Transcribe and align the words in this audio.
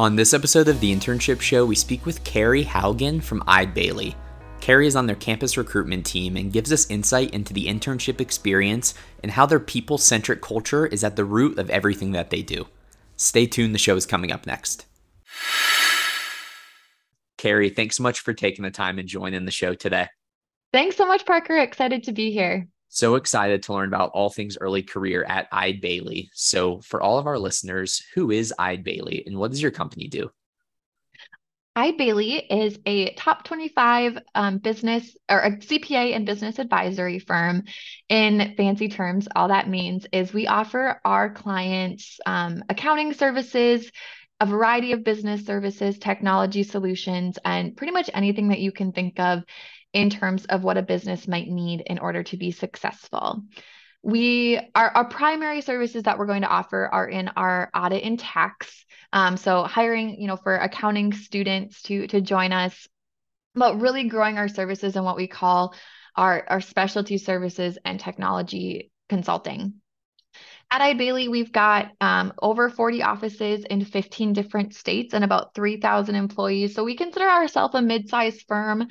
On 0.00 0.16
this 0.16 0.32
episode 0.32 0.68
of 0.68 0.80
the 0.80 0.96
Internship 0.96 1.42
Show, 1.42 1.66
we 1.66 1.74
speak 1.74 2.06
with 2.06 2.24
Carrie 2.24 2.64
Haugen 2.64 3.22
from 3.22 3.42
Eide 3.46 3.74
Bailly. 3.74 4.16
Carrie 4.58 4.86
is 4.86 4.96
on 4.96 5.04
their 5.04 5.14
campus 5.14 5.58
recruitment 5.58 6.06
team 6.06 6.38
and 6.38 6.54
gives 6.54 6.72
us 6.72 6.88
insight 6.88 7.34
into 7.34 7.52
the 7.52 7.66
internship 7.66 8.18
experience 8.18 8.94
and 9.22 9.30
how 9.30 9.44
their 9.44 9.60
people 9.60 9.98
centric 9.98 10.40
culture 10.40 10.86
is 10.86 11.04
at 11.04 11.16
the 11.16 11.24
root 11.26 11.58
of 11.58 11.68
everything 11.68 12.12
that 12.12 12.30
they 12.30 12.40
do. 12.40 12.66
Stay 13.16 13.44
tuned, 13.44 13.74
the 13.74 13.78
show 13.78 13.94
is 13.94 14.06
coming 14.06 14.32
up 14.32 14.46
next. 14.46 14.86
Carrie, 17.36 17.68
thanks 17.68 17.98
so 17.98 18.02
much 18.02 18.20
for 18.20 18.32
taking 18.32 18.62
the 18.62 18.70
time 18.70 18.98
and 18.98 19.06
joining 19.06 19.44
the 19.44 19.50
show 19.50 19.74
today. 19.74 20.08
Thanks 20.72 20.96
so 20.96 21.04
much, 21.04 21.26
Parker. 21.26 21.58
Excited 21.58 22.04
to 22.04 22.12
be 22.12 22.30
here. 22.30 22.68
So 22.92 23.14
excited 23.14 23.62
to 23.62 23.72
learn 23.72 23.86
about 23.86 24.10
all 24.14 24.30
things 24.30 24.58
early 24.60 24.82
career 24.82 25.22
at 25.22 25.46
Eide 25.52 25.80
Bailly. 25.80 26.28
So, 26.34 26.80
for 26.80 27.00
all 27.00 27.18
of 27.18 27.26
our 27.28 27.38
listeners, 27.38 28.02
who 28.16 28.32
is 28.32 28.52
Eide 28.58 28.82
Bailly 28.82 29.22
and 29.26 29.38
what 29.38 29.52
does 29.52 29.62
your 29.62 29.70
company 29.70 30.08
do? 30.08 30.28
Eide 31.76 31.96
Bailly 31.96 32.34
is 32.34 32.80
a 32.86 33.14
top 33.14 33.44
25 33.44 34.18
um, 34.34 34.58
business 34.58 35.16
or 35.30 35.38
a 35.38 35.52
CPA 35.52 36.16
and 36.16 36.26
business 36.26 36.58
advisory 36.58 37.20
firm. 37.20 37.62
In 38.08 38.54
fancy 38.56 38.88
terms, 38.88 39.28
all 39.36 39.46
that 39.48 39.68
means 39.68 40.04
is 40.12 40.32
we 40.32 40.48
offer 40.48 41.00
our 41.04 41.30
clients 41.30 42.18
um, 42.26 42.64
accounting 42.68 43.14
services, 43.14 43.88
a 44.40 44.46
variety 44.46 44.90
of 44.90 45.04
business 45.04 45.46
services, 45.46 45.96
technology 45.96 46.64
solutions, 46.64 47.38
and 47.44 47.76
pretty 47.76 47.92
much 47.92 48.10
anything 48.14 48.48
that 48.48 48.58
you 48.58 48.72
can 48.72 48.90
think 48.90 49.20
of 49.20 49.44
in 49.92 50.10
terms 50.10 50.44
of 50.46 50.62
what 50.62 50.76
a 50.76 50.82
business 50.82 51.26
might 51.26 51.48
need 51.48 51.82
in 51.86 51.98
order 51.98 52.22
to 52.22 52.36
be 52.36 52.50
successful. 52.50 53.42
We 54.02 54.58
our, 54.74 54.90
our 54.90 55.08
primary 55.08 55.60
services 55.60 56.04
that 56.04 56.18
we're 56.18 56.26
going 56.26 56.42
to 56.42 56.48
offer 56.48 56.88
are 56.90 57.08
in 57.08 57.28
our 57.36 57.70
audit 57.74 58.02
and 58.02 58.18
tax. 58.18 58.84
Um, 59.12 59.36
so 59.36 59.64
hiring, 59.64 60.20
you 60.20 60.26
know, 60.26 60.36
for 60.36 60.56
accounting 60.56 61.12
students 61.12 61.82
to 61.82 62.06
to 62.08 62.20
join 62.20 62.52
us, 62.52 62.88
but 63.54 63.80
really 63.80 64.04
growing 64.04 64.38
our 64.38 64.48
services 64.48 64.96
in 64.96 65.04
what 65.04 65.16
we 65.16 65.26
call 65.26 65.74
our, 66.16 66.44
our 66.48 66.60
specialty 66.60 67.18
services 67.18 67.78
and 67.84 68.00
technology 68.00 68.90
consulting. 69.08 69.74
At 70.72 70.82
Eide 70.82 70.98
Bailly, 70.98 71.28
we've 71.28 71.50
got 71.50 71.90
um, 72.00 72.32
over 72.40 72.70
40 72.70 73.02
offices 73.02 73.64
in 73.64 73.84
15 73.84 74.32
different 74.32 74.74
states 74.74 75.14
and 75.14 75.24
about 75.24 75.52
3,000 75.54 76.14
employees. 76.14 76.74
So 76.74 76.84
we 76.84 76.94
consider 76.94 77.26
ourselves 77.26 77.74
a 77.74 77.82
mid-sized 77.82 78.44
firm 78.46 78.86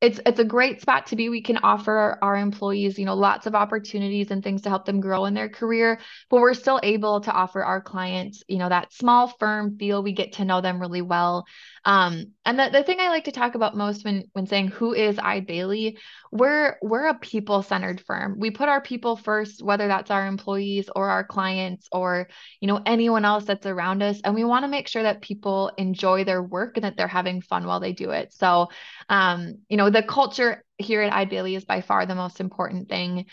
it's 0.00 0.18
it's 0.24 0.40
a 0.40 0.44
great 0.44 0.80
spot 0.80 1.06
to 1.06 1.16
be. 1.16 1.28
We 1.28 1.42
can 1.42 1.58
offer 1.58 2.18
our 2.22 2.36
employees, 2.36 2.98
you 2.98 3.04
know, 3.04 3.14
lots 3.14 3.46
of 3.46 3.54
opportunities 3.54 4.30
and 4.30 4.42
things 4.42 4.62
to 4.62 4.70
help 4.70 4.86
them 4.86 5.00
grow 5.00 5.26
in 5.26 5.34
their 5.34 5.50
career, 5.50 6.00
but 6.30 6.40
we're 6.40 6.54
still 6.54 6.80
able 6.82 7.20
to 7.20 7.32
offer 7.32 7.62
our 7.62 7.82
clients, 7.82 8.42
you 8.48 8.58
know, 8.58 8.68
that 8.68 8.94
small 8.94 9.28
firm 9.28 9.76
feel. 9.76 10.02
We 10.02 10.12
get 10.12 10.34
to 10.34 10.44
know 10.44 10.62
them 10.62 10.80
really 10.80 11.02
well. 11.02 11.44
Um, 11.84 12.32
and 12.46 12.58
the, 12.58 12.70
the 12.70 12.82
thing 12.82 12.98
I 13.00 13.08
like 13.08 13.24
to 13.24 13.32
talk 13.32 13.54
about 13.54 13.76
most 13.76 14.04
when 14.04 14.24
when 14.32 14.46
saying 14.46 14.68
who 14.68 14.94
is 14.94 15.18
Eide 15.18 15.46
Bailly 15.46 15.98
we're 16.32 16.76
we're 16.80 17.08
a 17.08 17.14
people-centered 17.14 18.00
firm. 18.00 18.36
We 18.38 18.50
put 18.50 18.68
our 18.68 18.80
people 18.80 19.16
first, 19.16 19.62
whether 19.62 19.88
that's 19.88 20.10
our 20.10 20.26
employees 20.26 20.88
or 20.94 21.08
our 21.10 21.24
clients 21.24 21.88
or 21.90 22.28
you 22.60 22.68
know 22.68 22.80
anyone 22.86 23.24
else 23.24 23.44
that's 23.44 23.66
around 23.66 24.02
us. 24.02 24.20
And 24.22 24.34
we 24.34 24.44
want 24.44 24.64
to 24.64 24.68
make 24.68 24.86
sure 24.86 25.02
that 25.02 25.22
people 25.22 25.72
enjoy 25.76 26.24
their 26.24 26.42
work 26.42 26.76
and 26.76 26.84
that 26.84 26.96
they're 26.96 27.08
having 27.08 27.40
fun 27.40 27.66
while 27.66 27.80
they 27.80 27.92
do 27.92 28.10
it. 28.10 28.32
So 28.32 28.68
um, 29.08 29.56
you 29.68 29.76
know, 29.76 29.89
the 29.90 30.02
culture 30.02 30.64
here 30.78 31.02
at 31.02 31.12
Eide 31.12 31.30
Bailly 31.30 31.54
is 31.54 31.64
by 31.64 31.80
far 31.80 32.06
the 32.06 32.14
most 32.14 32.40
important 32.40 32.88
thing 32.88 33.26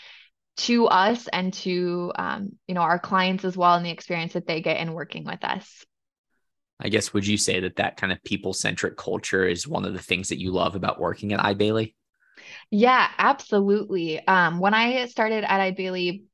to 0.58 0.86
us 0.86 1.28
and 1.28 1.52
to 1.54 2.12
um, 2.16 2.52
you 2.66 2.74
know 2.74 2.80
our 2.80 2.98
clients 2.98 3.44
as 3.44 3.56
well 3.56 3.74
and 3.74 3.86
the 3.86 3.90
experience 3.90 4.32
that 4.32 4.46
they 4.46 4.60
get 4.60 4.80
in 4.80 4.92
working 4.92 5.24
with 5.24 5.42
us. 5.44 5.84
I 6.80 6.88
guess 6.88 7.12
would 7.12 7.26
you 7.26 7.38
say 7.38 7.60
that 7.60 7.76
that 7.76 7.96
kind 7.96 8.12
of 8.12 8.22
people 8.22 8.52
centric 8.52 8.96
culture 8.96 9.44
is 9.46 9.66
one 9.66 9.84
of 9.84 9.94
the 9.94 10.02
things 10.02 10.28
that 10.28 10.40
you 10.40 10.52
love 10.52 10.76
about 10.76 11.00
working 11.00 11.32
at 11.32 11.40
Eide 11.44 11.58
Bailly 11.58 11.94
yeah 12.70 13.08
absolutely. 13.18 14.26
Um, 14.26 14.60
when 14.60 14.74
i 14.74 15.06
started 15.06 15.44
at 15.44 15.60
Eide 15.60 15.76
Bailly 15.76 16.24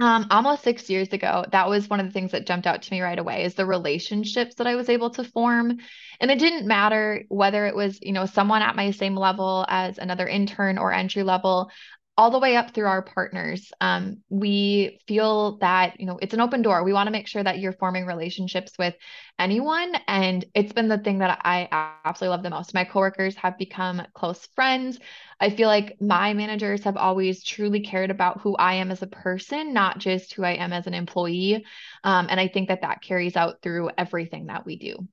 um, 0.00 0.26
almost 0.30 0.62
six 0.62 0.88
years 0.88 1.08
ago, 1.12 1.44
that 1.52 1.68
was 1.68 1.88
one 1.88 2.00
of 2.00 2.06
the 2.06 2.12
things 2.12 2.32
that 2.32 2.46
jumped 2.46 2.66
out 2.66 2.82
to 2.82 2.92
me 2.92 3.00
right 3.00 3.18
away 3.18 3.44
is 3.44 3.54
the 3.54 3.66
relationships 3.66 4.54
that 4.56 4.66
I 4.66 4.74
was 4.74 4.88
able 4.88 5.10
to 5.10 5.24
form. 5.24 5.78
And 6.20 6.30
it 6.30 6.38
didn't 6.38 6.66
matter 6.66 7.24
whether 7.28 7.66
it 7.66 7.74
was, 7.74 7.98
you 8.00 8.12
know, 8.12 8.26
someone 8.26 8.62
at 8.62 8.76
my 8.76 8.90
same 8.92 9.14
level 9.14 9.64
as 9.68 9.98
another 9.98 10.26
intern 10.26 10.78
or 10.78 10.92
entry 10.92 11.22
level 11.22 11.70
all 12.16 12.30
the 12.30 12.38
way 12.38 12.56
up 12.56 12.74
through 12.74 12.86
our 12.86 13.02
partners. 13.02 13.72
Um, 13.80 14.18
we 14.28 15.00
feel 15.06 15.56
that, 15.58 15.98
you 15.98 16.06
know, 16.06 16.18
it's 16.20 16.34
an 16.34 16.40
open 16.40 16.60
door. 16.60 16.84
We 16.84 16.92
want 16.92 17.06
to 17.06 17.12
make 17.12 17.26
sure 17.26 17.42
that 17.42 17.60
you're 17.60 17.72
forming 17.72 18.04
relationships 18.04 18.72
with 18.78 18.94
anyone. 19.38 19.94
And 20.06 20.44
it's 20.54 20.72
been 20.72 20.88
the 20.88 20.98
thing 20.98 21.18
that 21.18 21.40
I 21.44 21.68
absolutely 22.04 22.36
love 22.36 22.42
the 22.42 22.50
most. 22.50 22.74
My 22.74 22.84
coworkers 22.84 23.36
have 23.36 23.56
become 23.56 24.02
close 24.12 24.46
friends. 24.54 24.98
I 25.40 25.48
feel 25.48 25.68
like 25.68 25.96
my 26.00 26.34
managers 26.34 26.84
have 26.84 26.98
always 26.98 27.42
truly 27.42 27.80
cared 27.80 28.10
about 28.10 28.42
who 28.42 28.54
I 28.56 28.74
am 28.74 28.90
as 28.90 29.00
a 29.00 29.06
person, 29.06 29.72
not 29.72 29.98
just 29.98 30.34
who 30.34 30.44
I 30.44 30.52
am 30.52 30.74
as 30.74 30.86
an 30.86 30.94
employee. 30.94 31.64
Um, 32.04 32.26
and 32.28 32.38
I 32.38 32.48
think 32.48 32.68
that 32.68 32.82
that 32.82 33.02
carries 33.02 33.36
out 33.36 33.62
through 33.62 33.90
everything 33.96 34.46
that 34.46 34.66
we 34.66 34.76
do. 34.76 35.08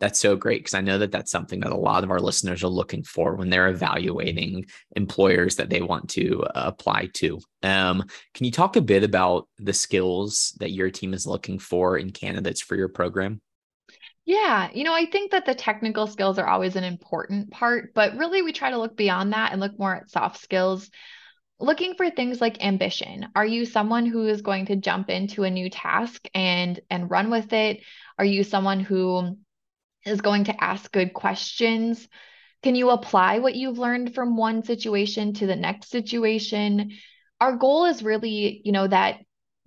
That's 0.00 0.18
so 0.18 0.36
great 0.36 0.60
because 0.60 0.74
I 0.74 0.80
know 0.80 0.98
that 0.98 1.10
that's 1.10 1.30
something 1.30 1.60
that 1.60 1.72
a 1.72 1.76
lot 1.76 2.04
of 2.04 2.10
our 2.10 2.20
listeners 2.20 2.62
are 2.62 2.68
looking 2.68 3.02
for 3.02 3.34
when 3.34 3.50
they're 3.50 3.68
evaluating 3.68 4.66
employers 4.94 5.56
that 5.56 5.70
they 5.70 5.80
want 5.80 6.10
to 6.10 6.42
uh, 6.42 6.64
apply 6.66 7.08
to. 7.14 7.40
Um, 7.62 8.04
can 8.34 8.44
you 8.44 8.52
talk 8.52 8.76
a 8.76 8.82
bit 8.82 9.02
about 9.02 9.48
the 9.58 9.72
skills 9.72 10.54
that 10.60 10.72
your 10.72 10.90
team 10.90 11.14
is 11.14 11.26
looking 11.26 11.58
for 11.58 11.96
in 11.96 12.10
candidates 12.10 12.60
for 12.60 12.76
your 12.76 12.88
program? 12.88 13.40
Yeah, 14.28 14.68
you 14.74 14.84
know, 14.84 14.92
I 14.92 15.06
think 15.06 15.30
that 15.30 15.46
the 15.46 15.54
technical 15.54 16.06
skills 16.06 16.38
are 16.38 16.46
always 16.46 16.76
an 16.76 16.84
important 16.84 17.50
part, 17.50 17.94
but 17.94 18.14
really 18.14 18.42
we 18.42 18.52
try 18.52 18.70
to 18.70 18.78
look 18.78 18.94
beyond 18.94 19.32
that 19.32 19.52
and 19.52 19.60
look 19.60 19.78
more 19.78 19.96
at 19.96 20.10
soft 20.10 20.42
skills. 20.42 20.90
Looking 21.58 21.94
for 21.94 22.10
things 22.10 22.38
like 22.38 22.62
ambition. 22.62 23.28
Are 23.34 23.46
you 23.46 23.64
someone 23.64 24.04
who 24.04 24.28
is 24.28 24.42
going 24.42 24.66
to 24.66 24.76
jump 24.76 25.08
into 25.08 25.44
a 25.44 25.50
new 25.50 25.70
task 25.70 26.28
and 26.34 26.78
and 26.90 27.10
run 27.10 27.30
with 27.30 27.54
it? 27.54 27.80
Are 28.18 28.24
you 28.24 28.44
someone 28.44 28.80
who 28.80 29.38
is 30.04 30.20
going 30.20 30.44
to 30.44 30.64
ask 30.64 30.90
good 30.92 31.12
questions? 31.12 32.08
Can 32.62 32.74
you 32.74 32.90
apply 32.90 33.38
what 33.38 33.54
you've 33.54 33.78
learned 33.78 34.14
from 34.14 34.36
one 34.36 34.62
situation 34.62 35.34
to 35.34 35.46
the 35.46 35.56
next 35.56 35.90
situation? 35.90 36.92
Our 37.40 37.56
goal 37.56 37.84
is 37.84 38.02
really, 38.02 38.60
you 38.64 38.72
know, 38.72 38.86
that 38.86 39.18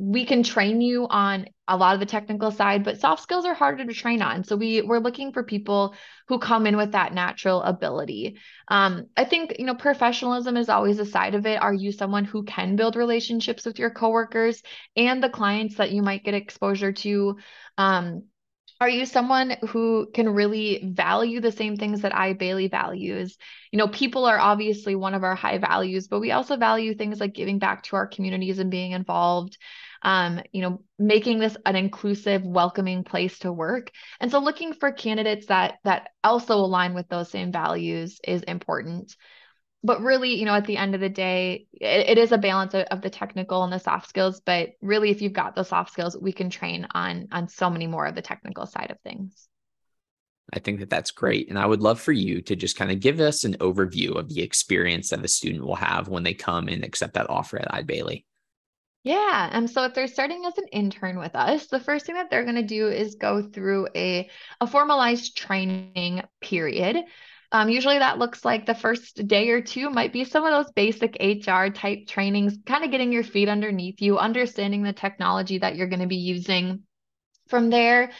we 0.01 0.25
can 0.25 0.41
train 0.41 0.81
you 0.81 1.07
on 1.07 1.45
a 1.67 1.77
lot 1.77 1.93
of 1.93 1.99
the 1.99 2.07
technical 2.07 2.49
side, 2.49 2.83
but 2.83 2.99
soft 2.99 3.21
skills 3.21 3.45
are 3.45 3.53
harder 3.53 3.85
to 3.85 3.93
train 3.93 4.23
on. 4.23 4.43
So 4.43 4.55
we 4.55 4.81
we're 4.81 4.97
looking 4.97 5.31
for 5.31 5.43
people 5.43 5.93
who 6.27 6.39
come 6.39 6.65
in 6.65 6.75
with 6.75 6.93
that 6.93 7.13
natural 7.13 7.61
ability. 7.61 8.39
Um, 8.67 9.05
I 9.15 9.25
think 9.25 9.57
you 9.59 9.65
know 9.65 9.75
professionalism 9.75 10.57
is 10.57 10.69
always 10.69 10.97
a 10.97 11.05
side 11.05 11.35
of 11.35 11.45
it. 11.45 11.61
Are 11.61 11.73
you 11.73 11.91
someone 11.91 12.25
who 12.25 12.43
can 12.43 12.75
build 12.75 12.95
relationships 12.95 13.63
with 13.63 13.77
your 13.77 13.91
coworkers 13.91 14.63
and 14.95 15.23
the 15.23 15.29
clients 15.29 15.75
that 15.75 15.91
you 15.91 16.01
might 16.01 16.23
get 16.23 16.33
exposure 16.33 16.93
to? 16.93 17.37
Um, 17.77 18.23
are 18.81 18.89
you 18.89 19.05
someone 19.05 19.55
who 19.69 20.09
can 20.13 20.27
really 20.27 20.91
value 20.93 21.39
the 21.39 21.51
same 21.51 21.77
things 21.77 22.01
that 22.01 22.15
Eide 22.15 22.39
Bailly 22.39 22.67
values? 22.67 23.37
You 23.71 23.77
know, 23.77 23.87
people 23.87 24.25
are 24.25 24.39
obviously 24.39 24.95
one 24.95 25.13
of 25.13 25.23
our 25.23 25.35
high 25.35 25.59
values, 25.59 26.07
but 26.07 26.19
we 26.19 26.31
also 26.31 26.57
value 26.57 26.95
things 26.95 27.19
like 27.19 27.33
giving 27.33 27.59
back 27.59 27.83
to 27.83 27.95
our 27.95 28.07
communities 28.07 28.59
and 28.59 28.71
being 28.71 28.91
involved 28.91 29.57
um, 30.03 30.41
you 30.51 30.61
know, 30.61 30.81
making 30.97 31.39
this 31.39 31.55
an 31.65 31.75
inclusive, 31.75 32.43
welcoming 32.43 33.03
place 33.03 33.39
to 33.39 33.53
work. 33.53 33.91
And 34.19 34.31
so 34.31 34.39
looking 34.39 34.73
for 34.73 34.91
candidates 34.91 35.47
that 35.47 35.75
that 35.83 36.09
also 36.23 36.55
align 36.55 36.93
with 36.93 37.07
those 37.07 37.29
same 37.29 37.51
values 37.51 38.19
is 38.23 38.41
important. 38.43 39.15
But 39.83 40.01
really, 40.01 40.35
you 40.35 40.45
know, 40.45 40.53
at 40.53 40.65
the 40.65 40.77
end 40.77 40.93
of 40.93 41.01
the 41.01 41.09
day, 41.09 41.65
it, 41.73 42.09
it 42.09 42.17
is 42.17 42.31
a 42.31 42.37
balance 42.37 42.73
of, 42.73 42.83
of 42.91 43.01
the 43.01 43.09
technical 43.09 43.63
and 43.63 43.73
the 43.73 43.79
soft 43.79 44.09
skills. 44.09 44.39
But 44.39 44.71
really, 44.81 45.09
if 45.09 45.21
you've 45.21 45.33
got 45.33 45.55
those 45.55 45.69
soft 45.69 45.91
skills, 45.91 46.17
we 46.19 46.31
can 46.31 46.49
train 46.49 46.87
on 46.91 47.27
on 47.31 47.47
so 47.47 47.69
many 47.69 47.87
more 47.87 48.05
of 48.05 48.15
the 48.15 48.21
technical 48.21 48.65
side 48.65 48.91
of 48.91 48.99
things. 49.01 49.47
I 50.53 50.59
think 50.59 50.79
that 50.79 50.89
that's 50.89 51.11
great. 51.11 51.49
And 51.49 51.57
I 51.57 51.65
would 51.65 51.81
love 51.81 51.99
for 51.99 52.11
you 52.11 52.41
to 52.41 52.55
just 52.55 52.75
kind 52.77 52.91
of 52.91 52.99
give 52.99 53.19
us 53.19 53.43
an 53.43 53.55
overview 53.55 54.17
of 54.17 54.29
the 54.29 54.41
experience 54.41 55.09
that 55.09 55.23
a 55.23 55.27
student 55.27 55.65
will 55.65 55.75
have 55.75 56.09
when 56.09 56.23
they 56.23 56.33
come 56.33 56.67
and 56.67 56.83
accept 56.83 57.13
that 57.13 57.29
offer 57.29 57.57
at 57.57 57.73
Eide 57.73 57.87
Bailly. 57.87 58.25
Yeah. 59.03 59.49
And 59.51 59.69
so 59.69 59.83
if 59.85 59.93
they're 59.93 60.07
starting 60.07 60.45
as 60.45 60.57
an 60.57 60.67
intern 60.71 61.17
with 61.17 61.35
us, 61.35 61.67
the 61.67 61.79
first 61.79 62.05
thing 62.05 62.15
that 62.15 62.29
they're 62.29 62.43
going 62.43 62.55
to 62.55 62.63
do 62.63 62.87
is 62.87 63.15
go 63.15 63.41
through 63.41 63.87
a, 63.95 64.29
a 64.59 64.67
formalized 64.67 65.35
training 65.35 66.21
period. 66.39 66.97
Um, 67.51 67.69
usually 67.69 67.99
that 67.99 68.17
looks 68.17 68.45
like 68.45 68.65
the 68.65 68.73
first 68.73 69.27
day 69.27 69.49
or 69.49 69.61
two 69.61 69.89
might 69.89 70.13
be 70.13 70.23
some 70.23 70.45
of 70.45 70.51
those 70.51 70.71
basic 70.73 71.17
HR 71.19 71.67
type 71.67 72.07
trainings, 72.07 72.57
kind 72.65 72.85
of 72.85 72.91
getting 72.91 73.11
your 73.11 73.23
feet 73.23 73.49
underneath 73.49 74.01
you, 74.01 74.17
understanding 74.17 74.83
the 74.83 74.93
technology 74.93 75.57
that 75.57 75.75
you're 75.75 75.89
going 75.89 75.99
to 75.99 76.07
be 76.07 76.15
using. 76.15 76.83
From 77.49 77.69
there, 77.69 78.11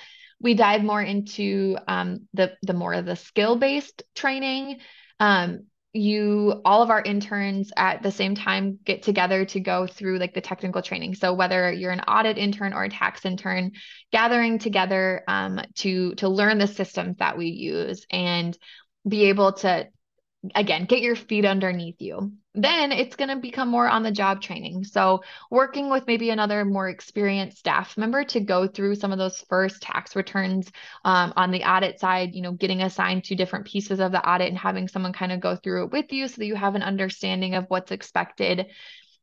we 0.42 0.54
dive 0.54 0.84
more 0.84 1.02
into 1.02 1.78
um, 1.88 2.28
the 2.34 2.54
the 2.64 2.74
more 2.74 2.94
of 2.94 3.06
the 3.06 3.16
skill 3.16 3.56
based 3.56 4.04
training. 4.16 4.80
Um, 5.20 5.68
you 5.94 6.62
all 6.64 6.82
of 6.82 6.90
our 6.90 7.02
interns 7.02 7.72
at 7.76 8.02
the 8.02 8.12
same 8.12 8.34
time 8.34 8.80
get 8.86 9.04
together 9.04 9.44
to 9.44 9.60
go 9.60 9.86
through 9.86 10.20
like 10.20 10.34
the 10.34 10.40
technical 10.40 10.82
training 10.82 11.14
so 11.16 11.34
whether 11.34 11.70
you're 11.70 11.92
an 11.92 12.00
audit 12.02 12.38
intern 12.38 12.72
or 12.72 12.86
a 12.86 12.90
tax 12.90 13.26
intern 13.26 13.72
gathering 14.10 14.58
together 14.58 15.22
um, 15.28 15.60
to 15.76 16.16
to 16.16 16.30
learn 16.30 16.58
the 16.60 16.68
systems 16.68 17.18
that 17.18 17.38
we 17.38 17.48
use 17.48 18.06
and 18.10 18.58
be 19.08 19.26
able 19.26 19.54
to 19.54 19.88
again 20.56 20.86
get 20.86 21.02
your 21.02 21.16
feet 21.16 21.46
underneath 21.46 22.02
you. 22.02 22.34
Then 22.54 22.92
it's 22.92 23.16
going 23.16 23.30
to 23.30 23.38
become 23.38 23.70
more 23.70 23.88
on 23.88 24.04
the 24.04 24.12
job 24.12 24.42
training. 24.42 24.84
So 24.84 25.24
working 25.50 25.90
with 25.90 26.08
maybe 26.08 26.32
another 26.32 26.66
more 26.66 26.90
experienced 26.90 27.60
staff 27.60 27.98
member 27.98 28.24
to 28.26 28.40
go 28.42 28.68
through 28.68 28.96
some 28.96 29.12
of 29.12 29.18
those 29.18 29.40
first 29.48 29.82
tax 29.82 30.16
returns 30.16 30.70
um, 31.06 31.32
on 31.38 31.52
the 31.52 31.64
audit 31.64 32.00
side 32.00 32.34
you 32.34 32.42
know 32.42 32.52
getting 32.52 32.82
assigned 32.82 33.24
to 33.26 33.36
different 33.36 33.68
pieces 33.68 34.00
of 34.00 34.12
the 34.12 34.28
audit 34.28 34.50
and 34.50 34.58
having 34.58 34.88
someone 34.88 35.14
kind 35.14 35.32
of 35.32 35.40
go 35.40 35.56
through 35.56 35.86
it 35.86 35.92
with 35.92 36.12
you 36.12 36.28
so 36.28 36.36
that 36.38 36.46
you 36.46 36.56
have 36.56 36.76
an 36.76 36.84
understanding 36.84 37.56
of 37.56 37.66
what's 37.68 37.92
expected. 37.92 38.68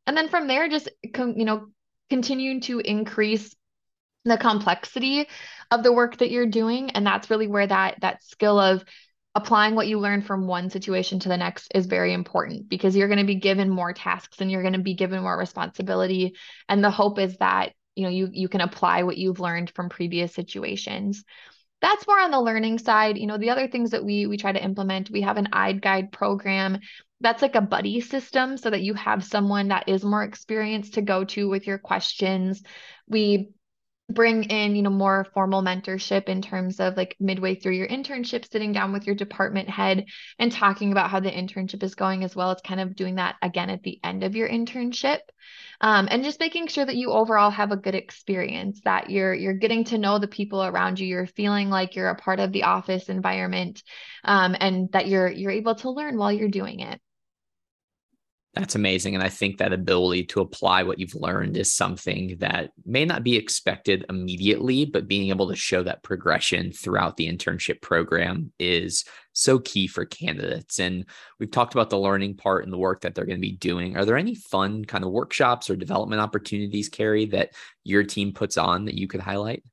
And 0.07 0.17
then 0.17 0.29
from 0.29 0.47
there 0.47 0.69
just 0.69 0.89
you 1.03 1.45
know 1.45 1.67
continuing 2.09 2.61
to 2.61 2.79
increase 2.79 3.55
the 4.25 4.37
complexity 4.37 5.27
of 5.71 5.83
the 5.83 5.93
work 5.93 6.17
that 6.17 6.31
you're 6.31 6.45
doing. 6.45 6.91
And 6.91 7.05
that's 7.05 7.29
really 7.29 7.47
where 7.47 7.67
that 7.67 8.01
that 8.01 8.23
skill 8.23 8.59
of 8.59 8.83
applying 9.35 9.75
what 9.75 9.87
you 9.87 9.99
learn 9.99 10.21
from 10.21 10.47
one 10.47 10.69
situation 10.69 11.19
to 11.19 11.29
the 11.29 11.37
next 11.37 11.71
is 11.75 11.85
very 11.85 12.13
important 12.13 12.67
because 12.67 12.95
you're 12.95 13.07
going 13.07 13.19
to 13.19 13.25
be 13.25 13.35
given 13.35 13.69
more 13.69 13.93
tasks 13.93 14.41
and 14.41 14.51
you're 14.51 14.63
going 14.63 14.73
to 14.73 14.79
be 14.79 14.95
given 14.95 15.21
more 15.21 15.37
responsibility. 15.37 16.35
And 16.67 16.83
the 16.83 16.91
hope 16.91 17.19
is 17.19 17.37
that 17.37 17.73
you 17.95 18.03
know 18.03 18.09
you 18.09 18.29
you 18.31 18.47
can 18.47 18.61
apply 18.61 19.03
what 19.03 19.17
you've 19.17 19.39
learned 19.39 19.71
from 19.71 19.89
previous 19.89 20.33
situations. 20.33 21.23
That's 21.81 22.07
more 22.07 22.19
on 22.19 22.31
the 22.31 22.41
learning 22.41 22.79
side. 22.79 23.17
You 23.17 23.27
know 23.27 23.37
the 23.37 23.51
other 23.51 23.67
things 23.67 23.91
that 23.91 24.03
we 24.03 24.25
we 24.25 24.37
try 24.37 24.51
to 24.51 24.63
implement 24.63 25.11
we 25.11 25.21
have 25.21 25.37
an 25.37 25.49
eyeguide 25.53 26.11
program 26.11 26.79
that's 27.21 27.41
like 27.41 27.55
a 27.55 27.61
buddy 27.61 27.99
system 27.99 28.57
so 28.57 28.69
that 28.69 28.81
you 28.81 28.93
have 28.93 29.23
someone 29.23 29.67
that 29.67 29.89
is 29.89 30.03
more 30.05 30.23
experienced 30.23 30.93
to 30.93 31.01
go 31.01 31.25
to 31.25 31.49
with 31.49 31.67
your 31.67 31.77
questions. 31.77 32.63
We 33.07 33.49
bring 34.09 34.43
in 34.45 34.75
you 34.75 34.81
know 34.81 34.89
more 34.89 35.27
formal 35.33 35.61
mentorship 35.61 36.29
in 36.29 36.41
terms 36.41 36.79
of 36.79 36.97
like 36.97 37.15
midway 37.19 37.55
through 37.55 37.73
your 37.73 37.87
internship 37.87 38.49
sitting 38.49 38.71
down 38.71 38.91
with 38.91 39.05
your 39.05 39.15
department 39.15 39.69
head 39.69 40.05
and 40.39 40.51
talking 40.51 40.91
about 40.91 41.09
how 41.09 41.19
the 41.19 41.29
internship 41.29 41.83
is 41.83 41.95
going 41.95 42.23
as 42.23 42.35
well 42.35 42.51
as 42.51 42.61
kind 42.61 42.81
of 42.81 42.95
doing 42.95 43.15
that 43.15 43.35
again 43.41 43.69
at 43.69 43.83
the 43.83 43.99
end 44.03 44.23
of 44.23 44.35
your 44.35 44.49
internship. 44.49 45.19
Um, 45.81 46.07
and 46.11 46.23
just 46.23 46.39
making 46.39 46.67
sure 46.67 46.85
that 46.85 46.95
you 46.95 47.11
overall 47.11 47.51
have 47.51 47.71
a 47.71 47.77
good 47.77 47.95
experience 47.95 48.81
that 48.83 49.09
you're 49.09 49.33
you're 49.33 49.53
getting 49.53 49.85
to 49.85 49.97
know 49.97 50.19
the 50.19 50.27
people 50.27 50.63
around 50.63 50.99
you 50.99 51.07
you're 51.07 51.25
feeling 51.25 51.69
like 51.69 51.95
you're 51.95 52.09
a 52.09 52.15
part 52.15 52.39
of 52.41 52.51
the 52.51 52.63
office 52.63 53.07
environment 53.07 53.81
um, 54.25 54.57
and 54.59 54.91
that 54.91 55.07
you're 55.07 55.29
you're 55.29 55.51
able 55.51 55.75
to 55.75 55.91
learn 55.91 56.17
while 56.17 56.33
you're 56.33 56.49
doing 56.49 56.81
it 56.81 56.99
that's 58.59 58.75
amazing. 58.75 59.15
And 59.15 59.23
I 59.23 59.29
think 59.29 59.57
that 59.57 59.71
ability 59.71 60.25
to 60.25 60.41
apply 60.41 60.83
what 60.83 60.99
you've 60.99 61.15
learned 61.15 61.55
is 61.55 61.73
something 61.73 62.35
that 62.39 62.71
may 62.85 63.05
not 63.05 63.23
be 63.23 63.37
expected 63.37 64.05
immediately, 64.09 64.83
but 64.83 65.07
being 65.07 65.29
able 65.29 65.47
to 65.47 65.55
show 65.55 65.81
that 65.83 66.03
progression 66.03 66.73
throughout 66.73 67.15
the 67.15 67.27
internship 67.27 67.81
program 67.81 68.51
is 68.59 69.05
so 69.31 69.59
key 69.59 69.87
for 69.87 70.03
candidates. 70.03 70.77
And 70.77 71.05
we've 71.39 71.51
talked 71.51 71.73
about 71.73 71.89
the 71.89 71.97
learning 71.97 72.35
part 72.35 72.65
and 72.65 72.73
the 72.73 72.77
work 72.77 73.01
that 73.01 73.15
they're 73.15 73.25
going 73.25 73.39
to 73.39 73.41
be 73.41 73.55
doing. 73.55 73.95
Are 73.95 74.03
there 74.03 74.17
any 74.17 74.35
fun 74.35 74.83
kind 74.83 75.05
of 75.05 75.11
workshops 75.11 75.69
or 75.69 75.77
development 75.77 76.21
opportunities, 76.21 76.89
Carrie, 76.89 77.27
that 77.27 77.51
your 77.85 78.03
team 78.03 78.33
puts 78.33 78.57
on 78.57 78.85
that 78.85 78.95
you 78.95 79.07
could 79.07 79.21
highlight? 79.21 79.63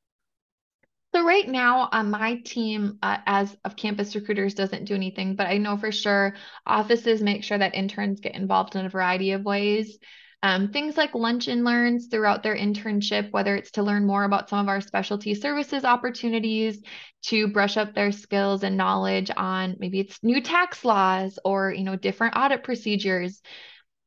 So 1.16 1.24
right 1.24 1.48
now, 1.48 1.88
uh, 1.92 2.02
my 2.02 2.42
team, 2.44 2.98
uh, 3.02 3.16
as 3.24 3.56
of 3.64 3.74
campus 3.74 4.14
recruiters, 4.14 4.52
doesn't 4.52 4.84
do 4.84 4.94
anything, 4.94 5.34
but 5.34 5.46
I 5.46 5.56
know 5.56 5.78
for 5.78 5.90
sure 5.90 6.34
offices 6.66 7.22
make 7.22 7.42
sure 7.42 7.56
that 7.56 7.74
interns 7.74 8.20
get 8.20 8.34
involved 8.34 8.76
in 8.76 8.84
a 8.84 8.90
variety 8.90 9.30
of 9.32 9.42
ways. 9.42 9.96
Um, 10.42 10.72
things 10.72 10.98
like 10.98 11.14
lunch 11.14 11.48
and 11.48 11.64
learns 11.64 12.08
throughout 12.08 12.42
their 12.42 12.54
internship, 12.54 13.30
whether 13.30 13.56
it's 13.56 13.70
to 13.72 13.82
learn 13.82 14.04
more 14.04 14.24
about 14.24 14.50
some 14.50 14.58
of 14.58 14.68
our 14.68 14.82
specialty 14.82 15.34
services 15.34 15.84
opportunities, 15.86 16.82
to 17.28 17.48
brush 17.48 17.78
up 17.78 17.94
their 17.94 18.12
skills 18.12 18.62
and 18.62 18.76
knowledge 18.76 19.30
on 19.34 19.76
maybe 19.78 20.00
it's 20.00 20.22
new 20.22 20.42
tax 20.42 20.84
laws 20.84 21.38
or 21.46 21.72
you 21.72 21.84
know 21.84 21.96
different 21.96 22.36
audit 22.36 22.62
procedures 22.62 23.40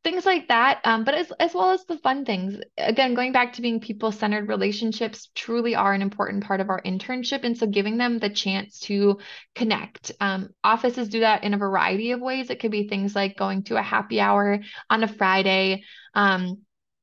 things 0.03 0.25
like 0.25 0.47
that 0.47 0.79
um, 0.85 1.03
but 1.03 1.13
as, 1.13 1.31
as 1.39 1.53
well 1.53 1.71
as 1.71 1.85
the 1.85 1.97
fun 1.97 2.25
things. 2.25 2.57
Again 2.77 3.13
going 3.13 3.31
back 3.31 3.53
to 3.53 3.61
being 3.61 3.79
people 3.79 4.11
centered 4.11 4.47
relationships 4.47 5.29
truly 5.35 5.75
are 5.75 5.93
an 5.93 6.01
important 6.01 6.45
part 6.45 6.61
of 6.61 6.69
our 6.69 6.81
internship 6.81 7.43
and 7.43 7.57
so 7.57 7.67
giving 7.67 7.97
them 7.97 8.19
the 8.19 8.29
chance 8.29 8.79
to 8.81 9.19
connect. 9.55 10.11
Um, 10.19 10.49
offices 10.63 11.09
do 11.09 11.21
that 11.21 11.43
in 11.43 11.53
a 11.53 11.57
variety 11.57 12.11
of 12.11 12.21
ways. 12.21 12.49
It 12.49 12.59
could 12.59 12.71
be 12.71 12.87
things 12.87 13.15
like 13.15 13.37
going 13.37 13.63
to 13.63 13.77
a 13.77 13.81
happy 13.81 14.19
hour 14.19 14.59
on 14.89 15.03
a 15.03 15.07
friday 15.07 15.83
um, 16.15 16.59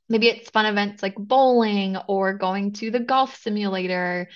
maybe 0.09 0.29
it's 0.29 0.51
fun 0.51 0.67
events 0.67 1.03
like 1.03 1.17
bowling 1.17 1.97
or 2.09 2.35
going 2.35 2.73
to 2.73 2.91
the 2.91 3.01
golf 3.01 3.37
simulator 3.43 4.29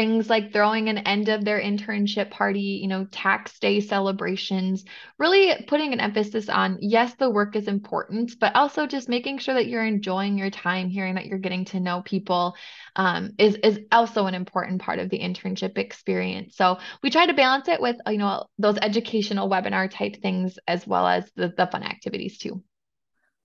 things 0.00 0.30
like 0.30 0.50
throwing 0.50 0.88
an 0.88 0.96
end 0.96 1.28
of 1.28 1.44
their 1.44 1.60
internship 1.60 2.30
party, 2.30 2.80
you 2.80 2.88
know, 2.88 3.04
tax 3.10 3.58
day 3.58 3.80
celebrations, 3.80 4.82
really 5.18 5.62
putting 5.68 5.92
an 5.92 6.00
emphasis 6.00 6.48
on 6.48 6.78
yes, 6.80 7.14
the 7.16 7.28
work 7.28 7.54
is 7.54 7.68
important, 7.68 8.32
but 8.40 8.56
also 8.56 8.86
just 8.86 9.10
making 9.10 9.36
sure 9.36 9.54
that 9.54 9.66
you're 9.66 9.84
enjoying 9.84 10.38
your 10.38 10.48
time, 10.48 10.88
hearing 10.88 11.16
that 11.16 11.26
you're 11.26 11.38
getting 11.38 11.66
to 11.66 11.80
know 11.80 12.00
people 12.00 12.56
um, 12.96 13.32
is 13.36 13.56
is 13.56 13.78
also 13.92 14.24
an 14.24 14.34
important 14.34 14.80
part 14.80 14.98
of 15.00 15.10
the 15.10 15.18
internship 15.18 15.76
experience. 15.76 16.56
So 16.56 16.78
we 17.02 17.10
try 17.10 17.26
to 17.26 17.34
balance 17.34 17.68
it 17.68 17.82
with 17.82 17.96
you 18.06 18.16
know 18.16 18.46
those 18.58 18.78
educational 18.80 19.50
webinar 19.50 19.90
type 19.90 20.22
things 20.22 20.58
as 20.66 20.86
well 20.86 21.06
as 21.06 21.30
the 21.36 21.52
the 21.54 21.66
fun 21.66 21.82
activities 21.82 22.38
too. 22.38 22.62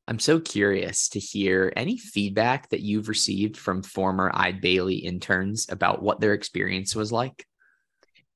I'm 0.08 0.20
so 0.20 0.40
curious 0.40 1.10
to 1.10 1.20
hear 1.20 1.74
any 1.76 1.98
feedback 1.98 2.70
that 2.70 2.82
you've 2.82 3.10
received 3.10 3.58
from 3.58 3.82
former 3.82 4.32
Eide 4.34 4.62
Bailly 4.62 4.98
interns 4.98 5.68
about 5.70 6.04
what 6.04 6.20
their 6.20 6.34
experience 6.34 6.96
was 6.96 7.12
like. 7.12 7.46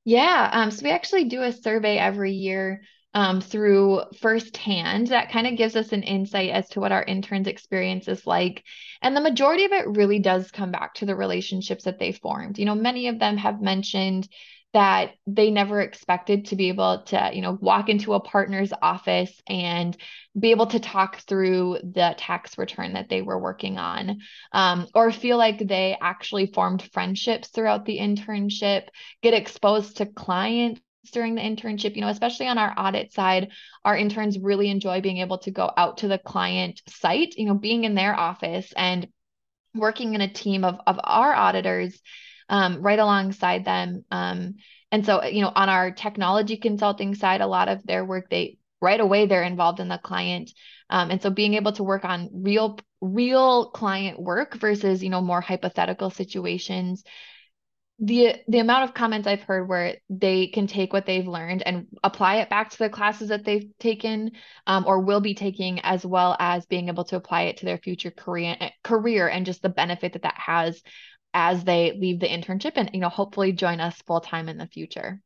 Yeah, 0.04 0.50
um, 0.52 0.72
so 0.72 0.84
we 0.84 0.90
actually 0.90 1.26
do 1.26 1.44
a 1.44 1.52
survey 1.52 1.98
every 1.98 2.32
year 2.32 2.82
um, 3.14 3.42
through 3.42 4.02
firsthand 4.20 5.08
that 5.08 5.32
kind 5.32 5.48
of 5.48 5.58
gives 5.58 5.76
us 5.76 5.92
an 5.92 6.04
insight 6.04 6.52
as 6.52 6.70
to 6.70 6.80
what 6.80 6.92
our 6.92 7.04
interns' 7.04 7.48
experience 7.48 8.08
is 8.08 8.28
like. 8.28 8.64
And 9.02 9.16
the 9.16 9.22
majority 9.22 9.66
of 9.66 9.72
it 9.72 9.88
really 9.88 10.20
does 10.20 10.52
come 10.52 10.72
back 10.72 10.96
to 10.96 11.06
the 11.06 11.16
relationships 11.16 11.86
that 11.86 12.00
they 12.00 12.12
formed. 12.12 12.60
You 12.60 12.66
know, 12.66 12.76
many 12.76 13.08
of 13.08 13.20
them 13.20 13.38
have 13.38 13.62
mentioned 13.62 14.28
that 14.72 15.14
they 15.26 15.50
never 15.50 15.82
expected 15.82 16.46
to 16.46 16.56
be 16.56 16.68
able 16.68 17.02
to, 17.02 17.32
you 17.34 17.42
know, 17.42 17.58
walk 17.60 17.90
into 17.90 18.14
a 18.14 18.20
partner's 18.20 18.72
office 18.84 19.42
and 19.48 19.98
be 20.40 20.52
able 20.52 20.68
to 20.68 20.80
talk 20.80 21.18
through 21.22 21.80
the 21.82 22.14
tax 22.20 22.56
return 22.56 22.94
that 22.94 23.10
they 23.10 23.24
were 23.24 23.40
working 23.40 23.80
on, 23.80 24.20
um, 24.52 24.86
or 24.94 25.12
feel 25.12 25.38
like 25.38 25.58
they 25.58 25.98
actually 26.00 26.46
formed 26.46 26.84
friendships 26.94 27.48
throughout 27.48 27.86
the 27.86 27.98
internship, 27.98 28.84
get 29.24 29.34
exposed 29.34 29.98
to 29.98 30.06
clients 30.06 30.80
during 31.12 31.36
the 31.36 31.42
internship, 31.42 31.96
you 31.96 32.02
know, 32.02 32.10
especially 32.10 32.48
on 32.48 32.58
our 32.58 32.74
audit 32.78 33.14
side, 33.14 33.50
our 33.86 33.98
interns 33.98 34.38
really 34.38 34.70
enjoy 34.70 35.02
being 35.02 35.18
able 35.18 35.38
to 35.40 35.52
go 35.52 35.72
out 35.76 36.00
to 36.00 36.08
the 36.08 36.18
client 36.18 36.82
site, 36.88 37.36
you 37.38 37.46
know, 37.46 37.56
being 37.56 37.84
in 37.84 37.96
their 37.96 38.16
office 38.18 38.72
and 38.76 39.08
working 39.74 40.14
in 40.14 40.22
a 40.22 40.32
team 40.32 40.64
of, 40.64 40.80
of 40.86 41.00
our 41.04 41.34
auditors 41.34 42.00
um, 42.50 42.82
right 42.82 43.00
alongside 43.00 43.66
them. 43.66 44.04
Um, 44.12 44.56
and 44.92 45.06
so, 45.06 45.24
you 45.24 45.42
know, 45.42 45.52
on 45.56 45.70
our 45.70 45.92
technology 45.92 46.58
consulting 46.58 47.16
side, 47.16 47.42
a 47.42 47.48
lot 47.48 47.70
of 47.70 47.86
their 47.86 48.04
work, 48.04 48.30
they 48.30 48.58
right 48.82 49.00
away 49.00 49.26
they're 49.26 49.44
involved 49.44 49.80
in 49.80 49.88
the 49.88 50.00
client. 50.00 50.52
Um, 50.90 51.12
and 51.12 51.22
so 51.22 51.30
being 51.30 51.54
able 51.54 51.74
to 51.74 51.84
work 51.84 52.06
on 52.06 52.30
real, 52.34 52.80
real 53.02 53.70
client 53.70 54.20
work 54.20 54.56
versus, 54.56 55.04
you 55.04 55.10
know, 55.10 55.22
more 55.22 55.42
hypothetical 55.42 56.10
situations 56.10 57.04
the 58.00 58.36
the 58.48 58.60
amount 58.60 58.86
of 58.86 58.94
comments 58.94 59.28
I've 59.28 59.42
heard 59.42 59.68
where 59.68 59.98
they 60.10 60.48
can 60.48 60.68
take 60.68 60.94
what 60.94 61.06
they've 61.06 61.28
learned 61.28 61.64
and 61.64 61.88
apply 62.04 62.38
it 62.38 62.50
back 62.50 62.70
to 62.70 62.78
the 62.78 62.90
classes 62.90 63.30
that 63.30 63.44
they've 63.44 63.70
taken 63.78 64.32
um, 64.68 64.86
or 64.88 65.02
will 65.02 65.20
be 65.20 65.36
taking, 65.36 65.80
as 65.82 66.06
well 66.06 66.36
as 66.40 66.66
being 66.66 66.88
able 66.88 67.04
to 67.06 67.18
apply 67.18 67.44
it 67.44 67.58
to 67.58 67.66
their 67.66 67.78
future 67.78 68.12
career 68.12 68.56
career 68.84 69.28
and 69.28 69.46
just 69.46 69.62
the 69.62 69.70
benefit 69.70 70.14
that 70.14 70.22
that 70.22 70.38
has 70.38 70.82
as 71.34 71.64
they 71.64 71.96
leave 72.00 72.20
the 72.20 72.28
internship 72.28 72.74
and 72.76 72.90
you 72.94 73.00
know 73.00 73.10
hopefully 73.10 73.52
join 73.52 73.80
us 73.80 74.02
full 74.08 74.22
time 74.22 74.48
in 74.48 74.58
the 74.58 74.68
future. 74.68 75.22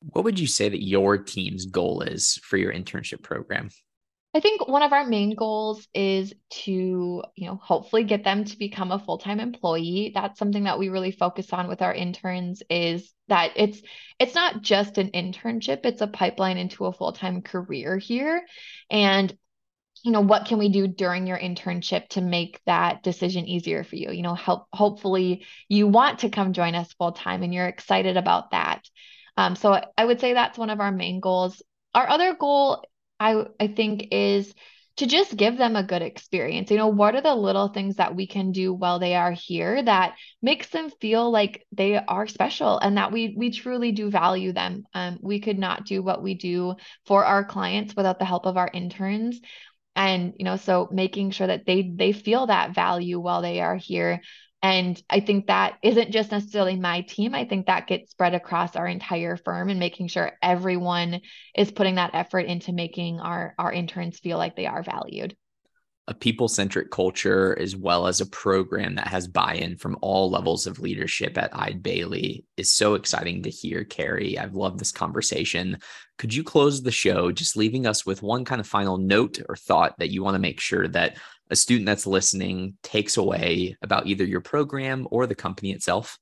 What 0.00 0.24
would 0.24 0.38
you 0.38 0.46
say 0.46 0.68
that 0.68 0.84
your 0.84 1.16
team's 1.16 1.64
goal 1.64 2.02
is 2.02 2.38
for 2.42 2.58
your 2.58 2.74
internship 2.74 3.22
program? 3.22 3.70
I 4.34 4.40
think 4.40 4.66
one 4.66 4.82
of 4.82 4.92
our 4.92 5.06
main 5.06 5.36
goals 5.36 5.86
is 5.94 6.34
to, 6.64 7.22
you 7.36 7.46
know, 7.46 7.54
hopefully 7.62 8.02
get 8.02 8.24
them 8.24 8.44
to 8.44 8.58
become 8.58 8.90
a 8.90 8.98
full-time 8.98 9.38
employee. 9.38 10.10
That's 10.12 10.40
something 10.40 10.64
that 10.64 10.78
we 10.78 10.88
really 10.88 11.12
focus 11.12 11.52
on 11.52 11.68
with 11.68 11.82
our 11.82 11.94
interns 11.94 12.60
is 12.68 13.14
that 13.28 13.52
it's 13.54 13.80
it's 14.18 14.34
not 14.34 14.60
just 14.60 14.98
an 14.98 15.10
internship, 15.10 15.86
it's 15.86 16.00
a 16.00 16.08
pipeline 16.08 16.58
into 16.58 16.86
a 16.86 16.92
full-time 16.92 17.42
career 17.42 17.96
here. 17.96 18.44
And 18.90 19.36
you 20.02 20.10
know 20.10 20.20
what 20.20 20.46
can 20.46 20.58
we 20.58 20.68
do 20.68 20.88
during 20.88 21.26
your 21.26 21.38
internship 21.38 22.08
to 22.08 22.20
make 22.20 22.60
that 22.66 23.02
decision 23.02 23.46
easier 23.46 23.84
for 23.84 23.96
you 23.96 24.10
you 24.10 24.22
know 24.22 24.34
help 24.34 24.66
hopefully 24.72 25.46
you 25.68 25.86
want 25.86 26.18
to 26.18 26.28
come 26.28 26.52
join 26.52 26.74
us 26.74 26.92
full 26.94 27.12
time 27.12 27.42
and 27.42 27.54
you're 27.54 27.68
excited 27.68 28.16
about 28.18 28.50
that 28.50 28.82
um, 29.38 29.56
so 29.56 29.80
i 29.96 30.04
would 30.04 30.20
say 30.20 30.34
that's 30.34 30.58
one 30.58 30.68
of 30.68 30.80
our 30.80 30.92
main 30.92 31.20
goals 31.20 31.62
our 31.94 32.08
other 32.08 32.34
goal, 32.34 32.84
I 33.24 33.44
I 33.60 33.66
think, 33.68 34.08
is 34.12 34.54
to 34.96 35.06
just 35.06 35.36
give 35.36 35.56
them 35.58 35.74
a 35.74 35.82
good 35.82 36.02
experience. 36.02 36.70
You 36.70 36.76
know, 36.76 36.86
what 36.88 37.16
are 37.16 37.20
the 37.20 37.34
little 37.34 37.68
things 37.68 37.96
that 37.96 38.14
we 38.14 38.26
can 38.28 38.52
do 38.52 38.72
while 38.72 38.98
they 39.00 39.16
are 39.16 39.32
here 39.32 39.82
that 39.82 40.14
makes 40.40 40.68
them 40.68 40.90
feel 41.00 41.30
like 41.30 41.66
they 41.72 41.96
are 41.96 42.26
special 42.28 42.78
and 42.78 42.96
that 42.96 43.10
we 43.12 43.34
we 43.36 43.50
truly 43.50 43.92
do 43.92 44.10
value 44.10 44.52
them. 44.52 44.84
Um, 44.94 45.18
we 45.20 45.40
could 45.40 45.58
not 45.58 45.84
do 45.86 46.02
what 46.02 46.22
we 46.22 46.34
do 46.34 46.76
for 47.06 47.24
our 47.24 47.44
clients 47.44 47.96
without 47.96 48.18
the 48.18 48.24
help 48.24 48.46
of 48.46 48.56
our 48.56 48.70
interns. 48.72 49.40
And 49.96 50.34
you 50.38 50.44
know, 50.44 50.56
so 50.56 50.88
making 50.92 51.30
sure 51.32 51.46
that 51.48 51.66
they 51.66 51.90
they 51.94 52.12
feel 52.12 52.46
that 52.46 52.74
value 52.74 53.18
while 53.20 53.42
they 53.42 53.60
are 53.60 53.76
here 53.76 54.20
and 54.64 55.00
I 55.10 55.20
think 55.20 55.48
that 55.48 55.74
isn't 55.82 56.10
just 56.10 56.30
necessarily 56.30 56.76
my 56.76 57.02
team. 57.02 57.34
I 57.34 57.44
think 57.44 57.66
that 57.66 57.86
gets 57.86 58.12
spread 58.12 58.32
across 58.32 58.76
our 58.76 58.86
entire 58.86 59.36
firm 59.36 59.68
and 59.68 59.78
making 59.78 60.08
sure 60.08 60.32
everyone 60.40 61.20
is 61.54 61.70
putting 61.70 61.96
that 61.96 62.14
effort 62.14 62.46
into 62.46 62.72
making 62.72 63.20
our, 63.20 63.54
our 63.58 63.70
interns 63.70 64.18
feel 64.18 64.38
like 64.38 64.56
they 64.56 64.64
are 64.64 64.82
valued 64.82 65.36
a 66.06 66.14
people 66.14 66.48
centric 66.48 66.90
culture 66.90 67.58
as 67.58 67.74
well 67.74 68.06
as 68.06 68.20
a 68.20 68.26
program 68.26 68.94
that 68.94 69.06
has 69.06 69.26
buy 69.26 69.54
in 69.54 69.74
from 69.76 69.96
all 70.02 70.30
levels 70.30 70.66
of 70.66 70.78
leadership 70.78 71.38
at 71.38 71.56
Eide 71.56 71.82
Bailly, 71.82 72.44
is 72.58 72.70
so 72.70 72.92
exciting 72.92 73.42
to 73.42 73.50
hear, 73.50 73.84
Carrie. 73.84 74.38
I've 74.38 74.54
loved 74.54 74.78
this 74.78 74.92
conversation. 74.92 75.78
Could 76.18 76.34
you 76.34 76.44
close 76.44 76.82
the 76.82 76.90
show 76.90 77.32
just 77.32 77.56
leaving 77.56 77.86
us 77.86 78.04
with 78.04 78.22
one 78.22 78.44
kind 78.44 78.60
of 78.60 78.66
final 78.66 78.98
note 78.98 79.40
or 79.48 79.56
thought 79.56 79.98
that 79.98 80.10
you 80.10 80.22
want 80.22 80.34
to 80.34 80.40
make 80.40 80.60
sure 80.60 80.86
that 80.88 81.16
a 81.54 81.56
student 81.56 81.86
that's 81.86 82.06
listening 82.06 82.76
takes 82.82 83.16
away 83.16 83.76
about 83.80 84.06
either 84.06 84.24
your 84.24 84.42
program 84.42 85.08
or 85.10 85.26
the 85.26 85.34
company 85.34 85.72
itself? 85.72 86.18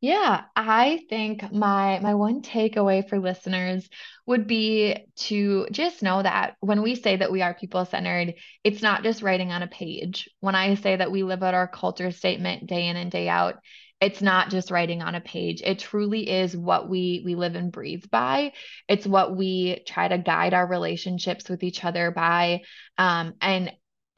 Yeah, 0.00 0.42
I 0.56 1.04
think 1.08 1.52
my 1.52 2.00
my 2.00 2.14
one 2.14 2.42
takeaway 2.42 3.08
for 3.08 3.20
listeners 3.20 3.88
would 4.26 4.48
be 4.48 4.96
to 5.28 5.68
just 5.70 6.02
know 6.02 6.20
that 6.20 6.56
when 6.58 6.82
we 6.82 6.96
say 6.96 7.16
that 7.16 7.30
we 7.30 7.40
are 7.40 7.54
people 7.54 7.84
centered, 7.84 8.34
it's 8.64 8.82
not 8.82 9.04
just 9.04 9.22
writing 9.22 9.52
on 9.52 9.62
a 9.62 9.68
page. 9.68 10.28
When 10.40 10.56
I 10.56 10.74
say 10.74 10.96
that 10.96 11.12
we 11.12 11.22
live 11.22 11.44
out 11.44 11.54
our 11.54 11.68
culture 11.68 12.10
statement 12.10 12.66
day 12.66 12.88
in 12.88 12.96
and 12.96 13.12
day 13.12 13.28
out, 13.28 13.60
it's 14.00 14.20
not 14.20 14.50
just 14.50 14.72
writing 14.72 15.02
on 15.02 15.14
a 15.14 15.20
page. 15.20 15.62
It 15.62 15.78
truly 15.78 16.28
is 16.28 16.56
what 16.56 16.88
we 16.88 17.22
we 17.24 17.36
live 17.36 17.54
and 17.54 17.70
breathe 17.70 18.06
by. 18.10 18.54
It's 18.88 19.06
what 19.06 19.36
we 19.36 19.84
try 19.86 20.08
to 20.08 20.18
guide 20.18 20.52
our 20.52 20.66
relationships 20.66 21.48
with 21.48 21.62
each 21.62 21.84
other 21.84 22.10
by. 22.10 22.62
Um, 22.98 23.34
and 23.40 23.70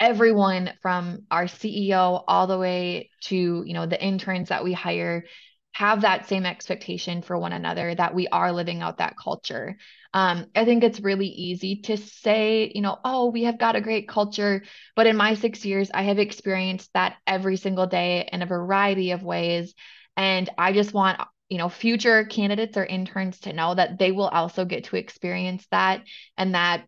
everyone 0.04 0.70
from 0.82 1.22
our 1.30 1.46
CEO 1.46 2.22
all 2.28 2.46
the 2.46 2.58
way 2.58 3.10
to 3.22 3.64
you 3.66 3.72
know 3.72 3.86
the 3.86 4.02
interns 4.02 4.50
that 4.50 4.62
we 4.62 4.74
hire 4.74 5.24
have 5.72 6.02
that 6.02 6.28
same 6.28 6.44
expectation 6.44 7.22
for 7.22 7.38
one 7.38 7.52
another 7.52 7.94
that 7.94 8.14
we 8.14 8.28
are 8.28 8.52
living 8.52 8.82
out 8.82 8.98
that 8.98 9.16
culture. 9.16 9.76
Um, 10.12 10.46
I 10.54 10.66
think 10.66 10.84
it's 10.84 11.00
really 11.00 11.26
easy 11.26 11.80
to 11.82 11.96
say, 11.96 12.70
you 12.72 12.82
know, 12.82 12.98
oh, 13.02 13.30
we 13.30 13.44
have 13.44 13.58
got 13.58 13.74
a 13.74 13.80
great 13.80 14.06
culture. 14.06 14.62
But 14.94 15.08
in 15.08 15.16
my 15.16 15.34
six 15.34 15.64
years, 15.64 15.90
I 15.92 16.02
have 16.02 16.20
experienced 16.20 16.90
that 16.94 17.16
every 17.26 17.56
single 17.56 17.88
day 17.88 18.28
in 18.30 18.42
a 18.42 18.46
variety 18.46 19.10
of 19.10 19.24
ways. 19.24 19.74
And 20.16 20.48
I 20.56 20.72
just 20.72 20.94
want, 20.94 21.20
you 21.48 21.58
know, 21.58 21.68
future 21.68 22.24
candidates 22.24 22.76
or 22.76 22.84
interns 22.84 23.40
to 23.40 23.52
know 23.52 23.74
that 23.74 23.98
they 23.98 24.12
will 24.12 24.28
also 24.28 24.64
get 24.64 24.84
to 24.84 24.96
experience 24.96 25.66
that 25.72 26.02
and 26.36 26.54
that 26.54 26.84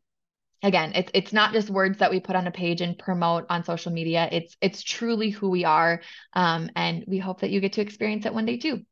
again 0.63 0.93
it's 0.95 1.11
it's 1.15 1.33
not 1.33 1.53
just 1.53 1.71
words 1.71 1.99
that 1.99 2.11
we 2.11 2.21
put 2.21 2.37
on 2.37 2.47
a 2.47 2.51
page 2.51 2.81
and 2.81 2.99
promote 2.99 3.47
on 3.51 3.65
social 3.65 3.93
media. 3.93 4.29
It's 4.31 4.57
it's 4.61 4.83
truly 4.83 5.31
who 5.31 5.51
we 5.51 5.65
are 5.65 6.01
um, 6.33 6.71
and 6.77 7.05
we 7.07 7.19
hope 7.19 7.41
that 7.41 7.51
you 7.51 7.61
get 7.61 7.75
to 7.75 7.81
experience 7.81 8.27
it 8.27 8.35
one 8.35 8.47
day 8.47 8.59
too. 8.59 8.83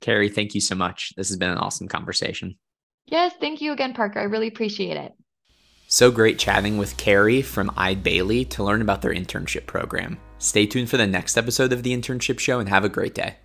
Carrie 0.00 0.28
thank 0.28 0.54
you 0.54 0.60
so 0.60 0.74
much. 0.74 1.12
This 1.16 1.28
has 1.28 1.36
been 1.36 1.50
an 1.50 1.58
awesome 1.58 1.88
conversation. 1.88 2.56
Yes 3.06 3.32
thank 3.40 3.60
you 3.60 3.72
again 3.72 3.94
parker. 3.94 4.20
I 4.20 4.24
really 4.24 4.48
appreciate 4.48 4.96
it. 4.96 5.12
So 5.88 6.10
great 6.10 6.38
chatting 6.38 6.78
with 6.78 6.96
carrie 6.96 7.42
from 7.42 7.70
Eide 7.76 8.02
Bailly 8.02 8.44
to 8.46 8.64
learn 8.64 8.82
about 8.82 9.02
their 9.02 9.12
internship 9.12 9.66
program. 9.66 10.18
Stay 10.38 10.66
tuned 10.66 10.90
for 10.90 10.96
the 10.96 11.06
next 11.06 11.36
episode 11.36 11.72
of 11.72 11.82
the 11.82 11.96
internship 11.96 12.38
show 12.38 12.58
and 12.58 12.68
have 12.68 12.84
a 12.84 12.88
great 12.88 13.14
day 13.14 13.36